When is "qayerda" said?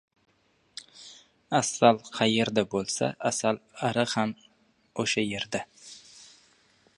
2.15-2.63